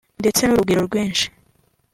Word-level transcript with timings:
ndetse 0.21 0.41
n’urugwiro 0.43 0.81
rwinshi 0.87 1.25